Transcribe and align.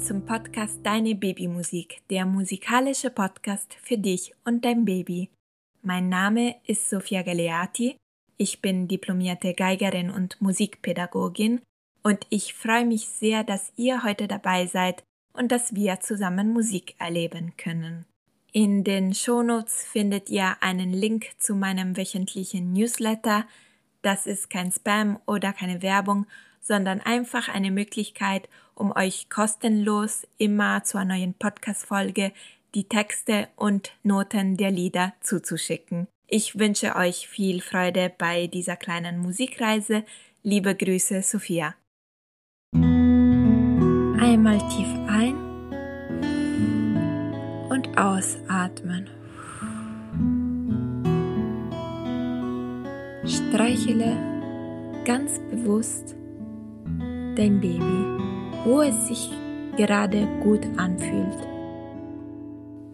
zum 0.00 0.24
Podcast 0.24 0.78
Deine 0.84 1.16
Babymusik, 1.16 2.02
der 2.08 2.24
musikalische 2.24 3.10
Podcast 3.10 3.74
für 3.82 3.98
dich 3.98 4.32
und 4.44 4.64
dein 4.64 4.84
Baby. 4.84 5.28
Mein 5.82 6.08
Name 6.08 6.54
ist 6.66 6.88
Sofia 6.88 7.22
Galeati, 7.22 7.96
ich 8.36 8.62
bin 8.62 8.86
diplomierte 8.86 9.54
Geigerin 9.54 10.10
und 10.10 10.40
Musikpädagogin 10.40 11.60
und 12.04 12.26
ich 12.30 12.54
freue 12.54 12.86
mich 12.86 13.08
sehr, 13.08 13.42
dass 13.42 13.72
ihr 13.76 14.04
heute 14.04 14.28
dabei 14.28 14.66
seid 14.66 15.02
und 15.32 15.50
dass 15.50 15.74
wir 15.74 15.98
zusammen 15.98 16.52
Musik 16.52 16.94
erleben 16.98 17.54
können. 17.56 18.04
In 18.52 18.84
den 18.84 19.14
Shownotes 19.14 19.84
findet 19.84 20.30
ihr 20.30 20.56
einen 20.60 20.92
Link 20.92 21.30
zu 21.38 21.56
meinem 21.56 21.96
wöchentlichen 21.96 22.72
Newsletter. 22.72 23.46
Das 24.02 24.26
ist 24.26 24.48
kein 24.48 24.70
Spam 24.70 25.18
oder 25.26 25.52
keine 25.52 25.82
Werbung, 25.82 26.26
sondern 26.60 27.00
einfach 27.00 27.48
eine 27.48 27.72
Möglichkeit, 27.72 28.48
um 28.78 28.92
euch 28.96 29.28
kostenlos 29.28 30.26
immer 30.38 30.84
zu 30.84 30.98
einer 30.98 31.16
neuen 31.16 31.34
Podcast-Folge 31.34 32.32
die 32.74 32.84
Texte 32.84 33.48
und 33.56 33.92
Noten 34.02 34.56
der 34.56 34.70
Lieder 34.70 35.14
zuzuschicken. 35.20 36.06
Ich 36.26 36.58
wünsche 36.58 36.94
euch 36.94 37.26
viel 37.28 37.60
Freude 37.60 38.12
bei 38.16 38.46
dieser 38.46 38.76
kleinen 38.76 39.18
Musikreise. 39.18 40.04
Liebe 40.42 40.74
Grüße, 40.74 41.22
Sophia. 41.22 41.74
Einmal 44.20 44.58
tief 44.68 44.88
ein 45.08 45.34
und 47.70 47.98
ausatmen. 47.98 49.08
Streichele 53.24 54.16
ganz 55.04 55.38
bewusst 55.50 56.14
dein 57.34 57.60
Baby, 57.60 58.27
wo 58.64 58.82
es 58.82 59.08
sich 59.08 59.30
gerade 59.76 60.26
gut 60.42 60.66
anfühlt. 60.76 61.46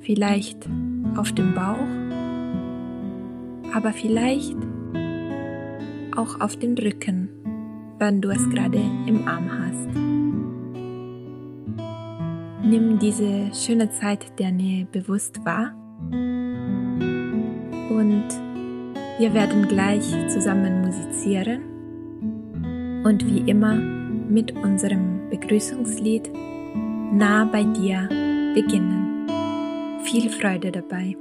Vielleicht 0.01 0.69
auf 1.17 1.33
dem 1.33 1.55
Bauch, 1.55 1.89
aber 3.75 3.93
vielleicht 3.93 4.57
auch 6.17 6.41
auf 6.41 6.57
den 6.57 6.77
Rücken, 6.77 7.29
wenn 7.99 8.21
du 8.21 8.31
es 8.31 8.49
gerade 8.51 8.81
im 9.07 9.27
Arm 9.27 9.51
hast. 9.51 9.89
Nimm 12.63 12.99
diese 12.99 13.55
schöne 13.55 13.91
Zeit 13.91 14.39
der 14.39 14.53
Nähe 14.53 14.87
bewusst 14.87 15.45
wahr 15.45 15.75
und 17.91 18.29
wir 19.19 19.33
werden 19.33 19.69
gleich 19.69 20.05
zusammen 20.29 20.83
musizieren 20.83 21.63
und 23.05 23.25
wie 23.27 23.49
immer 23.49 23.75
mit 23.75 24.53
unserem 24.53 25.14
Begrüßungslied 25.39 26.31
Nah 27.13 27.45
bei 27.45 27.65
dir 27.65 28.09
beginnen. 28.55 29.29
Viel 30.05 30.31
Freude 30.31 30.71
dabei. 30.71 31.17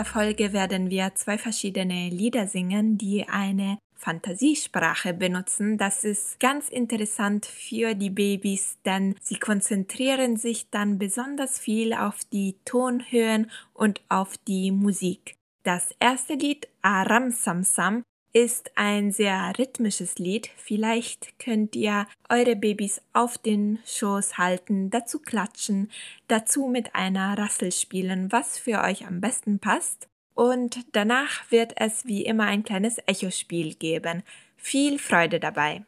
Dieser 0.00 0.12
Folge 0.12 0.54
werden 0.54 0.88
wir 0.88 1.14
zwei 1.14 1.36
verschiedene 1.36 2.08
Lieder 2.08 2.46
singen, 2.46 2.96
die 2.96 3.28
eine 3.28 3.76
Fantasiesprache 3.96 5.12
benutzen. 5.12 5.76
Das 5.76 6.04
ist 6.04 6.40
ganz 6.40 6.70
interessant 6.70 7.44
für 7.44 7.94
die 7.94 8.08
Babys, 8.08 8.78
denn 8.86 9.14
sie 9.20 9.38
konzentrieren 9.38 10.38
sich 10.38 10.70
dann 10.70 10.98
besonders 10.98 11.58
viel 11.58 11.92
auf 11.92 12.16
die 12.32 12.56
Tonhöhen 12.64 13.50
und 13.74 14.00
auf 14.08 14.38
die 14.38 14.72
Musik. 14.72 15.34
Das 15.64 15.94
erste 16.00 16.32
Lied 16.32 16.66
Aram 16.80 17.30
Sam 17.30 17.62
Sam 17.62 18.02
ist 18.32 18.70
ein 18.76 19.12
sehr 19.12 19.52
rhythmisches 19.58 20.18
Lied. 20.18 20.50
Vielleicht 20.56 21.38
könnt 21.38 21.74
ihr 21.74 22.06
eure 22.28 22.56
Babys 22.56 23.00
auf 23.12 23.38
den 23.38 23.78
Schoß 23.84 24.38
halten, 24.38 24.90
dazu 24.90 25.18
klatschen, 25.18 25.90
dazu 26.28 26.66
mit 26.66 26.94
einer 26.94 27.36
Rassel 27.36 27.72
spielen, 27.72 28.30
was 28.30 28.58
für 28.58 28.82
euch 28.82 29.06
am 29.06 29.20
besten 29.20 29.58
passt. 29.58 30.08
Und 30.34 30.80
danach 30.92 31.50
wird 31.50 31.72
es 31.76 32.06
wie 32.06 32.24
immer 32.24 32.44
ein 32.44 32.62
kleines 32.62 32.98
Echospiel 33.06 33.74
geben. 33.74 34.22
Viel 34.56 34.98
Freude 34.98 35.40
dabei! 35.40 35.84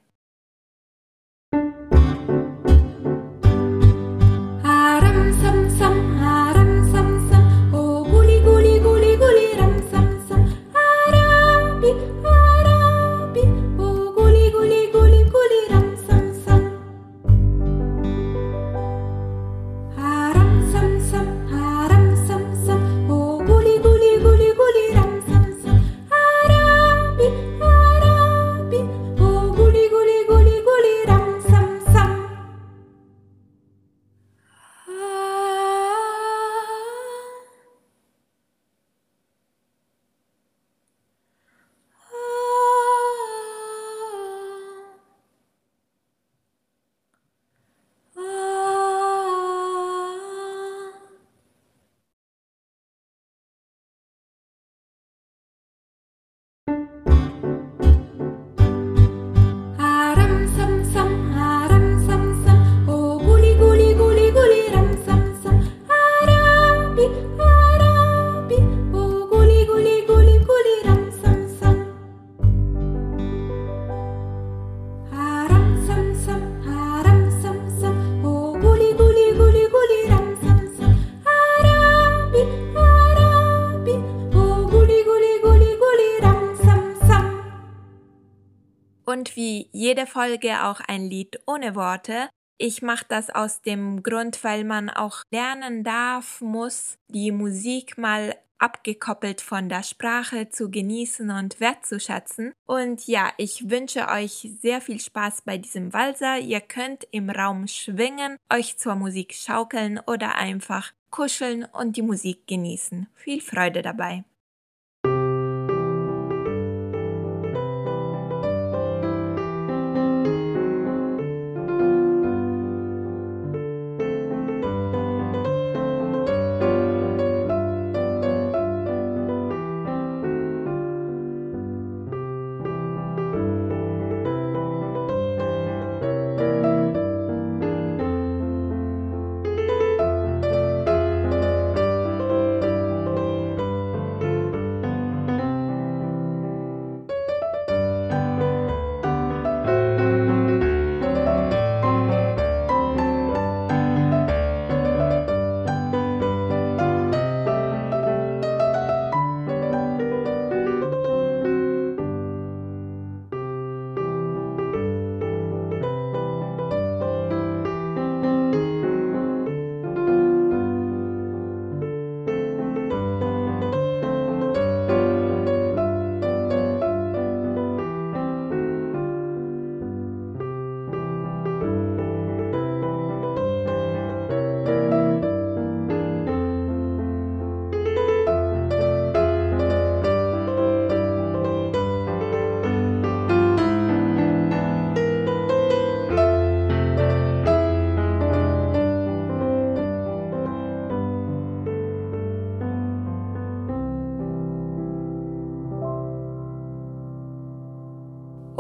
Wie 89.43 89.69
jede 89.73 90.07
Folge 90.07 90.63
auch 90.63 90.81
ein 90.87 91.11
Lied 91.11 91.41
ohne 91.47 91.75
Worte. 91.75 92.29
Ich 92.59 92.81
mache 92.81 93.07
das 93.09 93.29
aus 93.29 93.61
dem 93.61 94.05
Grund, 94.05 94.45
weil 94.45 94.63
man 94.63 94.89
auch 94.89 95.25
lernen 95.33 95.83
darf, 95.83 96.41
muss, 96.41 96.97
die 97.09 97.33
Musik 97.33 97.99
mal 97.99 98.37
abgekoppelt 98.59 99.41
von 99.41 99.69
der 99.69 99.83
Sprache 99.83 100.49
zu 100.51 100.71
genießen 100.71 101.29
und 101.31 101.59
wertzuschätzen. 101.59 102.53
Und 102.67 103.09
ja, 103.09 103.33
ich 103.37 103.69
wünsche 103.69 104.07
euch 104.07 104.49
sehr 104.61 104.81
viel 104.81 105.01
Spaß 105.01 105.43
bei 105.43 105.59
diesem 105.59 105.93
Walzer. 105.93 106.39
Ihr 106.39 106.61
könnt 106.61 107.09
im 107.11 107.29
Raum 107.29 107.67
schwingen, 107.67 108.37
euch 108.49 108.79
zur 108.79 108.95
Musik 108.95 109.35
schaukeln 109.35 109.99
oder 110.07 110.37
einfach 110.37 110.93
kuscheln 111.11 111.65
und 111.65 111.97
die 111.97 112.03
Musik 112.03 112.47
genießen. 112.47 113.09
Viel 113.17 113.41
Freude 113.41 113.83
dabei. 113.83 114.23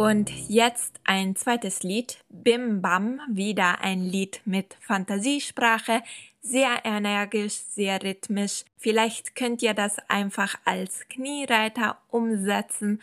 Und 0.03 0.33
jetzt 0.49 0.99
ein 1.05 1.37
zweites 1.37 1.85
Lied, 1.85 2.19
Bim 2.29 2.83
Bam, 2.83 3.21
wieder 3.31 3.83
ein 3.83 4.03
Lied 4.03 4.41
mit 4.45 4.77
Fantasiesprache, 4.81 6.03
sehr 6.41 6.85
energisch, 6.85 7.55
sehr 7.71 8.03
rhythmisch. 8.03 8.65
Vielleicht 8.79 9.37
könnt 9.37 9.63
ihr 9.63 9.75
das 9.75 10.01
einfach 10.09 10.57
als 10.65 11.09
Kniereiter 11.09 11.99
umsetzen 12.09 13.01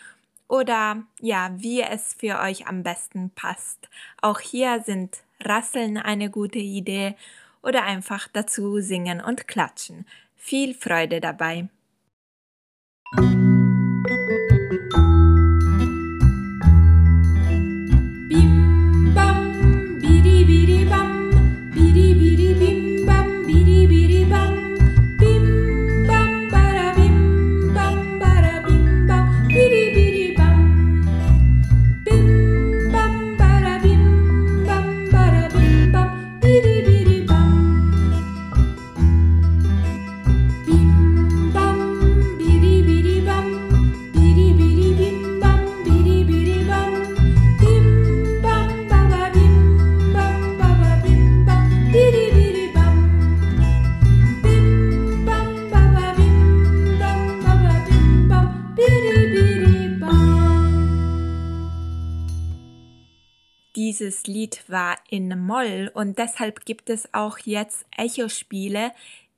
oder 0.50 1.04
ja, 1.22 1.51
wie 1.56 1.80
es 1.80 2.16
für 2.16 2.42
euch 2.42 2.68
am 2.68 2.84
besten 2.84 3.30
passt. 3.30 3.88
Auch 4.22 4.42
hier 4.42 4.84
sind 4.86 5.19
Rasseln 5.40 5.96
eine 5.96 6.30
gute 6.30 6.60
Idee 6.60 7.16
oder 7.62 7.84
einfach 7.84 8.28
dazu 8.28 8.81
singen 8.81 9.22
und 9.22 9.48
klatschen. 9.48 10.06
Viel 10.36 10.74
Freude 10.74 11.22
dabei. 11.22 11.69
Dieses 63.89 64.27
Lied 64.27 64.65
war 64.68 64.97
in 65.09 65.30
Moll 65.47 65.89
und 65.95 66.19
deshalb 66.19 66.63
gibt 66.63 66.91
es 66.91 67.12
auch 67.12 67.39
jetzt 67.39 67.88
Echospiele 67.97 68.91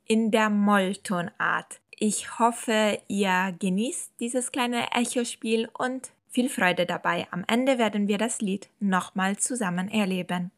in 0.04 0.30
der 0.30 0.50
Molltonart. 0.50 1.80
Ich 1.98 2.38
hoffe, 2.38 3.00
ihr 3.08 3.56
genießt 3.58 4.12
dieses 4.20 4.52
kleine 4.52 4.92
Echospiel 4.92 5.70
und 5.72 6.10
viel 6.28 6.50
Freude 6.50 6.84
dabei. 6.84 7.26
Am 7.30 7.44
Ende 7.48 7.78
werden 7.78 8.08
wir 8.08 8.18
das 8.18 8.42
Lied 8.42 8.68
nochmal 8.78 9.38
zusammen 9.38 9.88
erleben. 9.88 10.50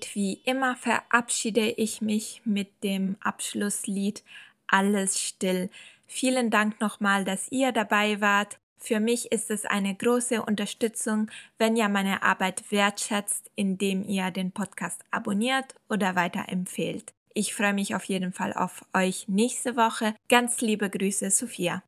Und 0.00 0.14
wie 0.14 0.40
immer 0.46 0.76
verabschiede 0.76 1.68
ich 1.68 2.00
mich 2.00 2.40
mit 2.46 2.82
dem 2.82 3.16
Abschlusslied 3.20 4.24
Alles 4.66 5.20
still. 5.20 5.68
Vielen 6.06 6.48
Dank 6.48 6.80
nochmal, 6.80 7.26
dass 7.26 7.52
ihr 7.52 7.70
dabei 7.72 8.22
wart. 8.22 8.58
Für 8.78 8.98
mich 8.98 9.30
ist 9.30 9.50
es 9.50 9.66
eine 9.66 9.94
große 9.94 10.42
Unterstützung, 10.42 11.30
wenn 11.58 11.76
ihr 11.76 11.90
meine 11.90 12.22
Arbeit 12.22 12.72
wertschätzt, 12.72 13.50
indem 13.56 14.02
ihr 14.08 14.30
den 14.30 14.52
Podcast 14.52 15.02
abonniert 15.10 15.74
oder 15.90 16.16
weiterempfehlt. 16.16 17.12
Ich 17.34 17.54
freue 17.54 17.74
mich 17.74 17.94
auf 17.94 18.04
jeden 18.04 18.32
Fall 18.32 18.54
auf 18.54 18.82
euch 18.94 19.28
nächste 19.28 19.76
Woche. 19.76 20.14
Ganz 20.30 20.62
liebe 20.62 20.88
Grüße, 20.88 21.30
Sophia. 21.30 21.82